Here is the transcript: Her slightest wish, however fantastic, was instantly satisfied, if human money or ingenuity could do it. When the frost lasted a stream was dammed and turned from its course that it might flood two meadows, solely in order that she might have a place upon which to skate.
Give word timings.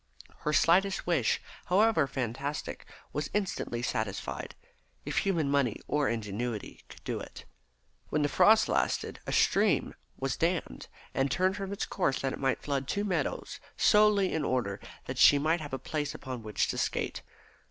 Her 0.39 0.51
slightest 0.51 1.05
wish, 1.05 1.39
however 1.65 2.07
fantastic, 2.07 2.87
was 3.13 3.29
instantly 3.35 3.83
satisfied, 3.83 4.55
if 5.05 5.19
human 5.19 5.47
money 5.47 5.79
or 5.87 6.09
ingenuity 6.09 6.81
could 6.89 7.03
do 7.03 7.19
it. 7.19 7.45
When 8.09 8.23
the 8.23 8.27
frost 8.27 8.67
lasted 8.67 9.19
a 9.27 9.31
stream 9.31 9.93
was 10.17 10.35
dammed 10.37 10.87
and 11.13 11.29
turned 11.29 11.55
from 11.55 11.71
its 11.71 11.85
course 11.85 12.19
that 12.21 12.33
it 12.33 12.39
might 12.39 12.63
flood 12.63 12.87
two 12.87 13.03
meadows, 13.03 13.59
solely 13.77 14.33
in 14.33 14.43
order 14.43 14.79
that 15.05 15.19
she 15.19 15.37
might 15.37 15.61
have 15.61 15.71
a 15.71 15.77
place 15.77 16.15
upon 16.15 16.41
which 16.41 16.67
to 16.69 16.79
skate. 16.79 17.21